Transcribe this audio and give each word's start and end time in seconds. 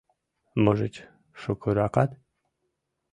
Можыч, 0.63 0.95
шукыракат?.. 1.41 2.11